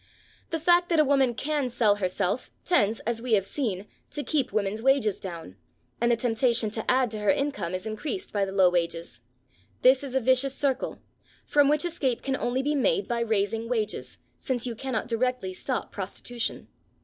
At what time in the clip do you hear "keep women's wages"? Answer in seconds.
4.23-5.19